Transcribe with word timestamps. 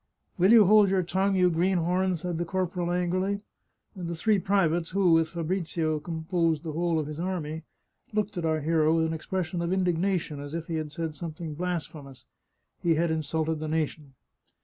"Will 0.39 0.51
you 0.51 0.65
hold 0.65 0.89
your 0.89 1.03
tongue, 1.03 1.35
you 1.35 1.51
greenhorn?" 1.51 2.15
said 2.17 2.39
the 2.39 2.43
corporal 2.43 2.89
angrily, 2.91 3.41
and 3.93 4.07
the 4.07 4.15
three 4.15 4.39
privates, 4.39 4.89
who, 4.89 5.11
with 5.13 5.29
Fabrizio, 5.29 5.99
composed 5.99 6.63
the 6.63 6.71
whole 6.71 6.97
of 6.97 7.05
his 7.05 7.19
army, 7.19 7.61
looked 8.11 8.35
at 8.35 8.43
our 8.43 8.61
hero 8.61 8.95
with 8.97 9.05
an 9.05 9.13
expression 9.13 9.61
of 9.61 9.71
indignation, 9.71 10.39
as 10.39 10.55
if 10.55 10.65
he 10.65 10.77
had 10.77 10.91
said 10.91 11.13
something 11.13 11.53
blasphemous. 11.53 12.25
He 12.81 12.95
had 12.95 13.11
insulted 13.11 13.59
the 13.59 13.67
nation 13.67 14.15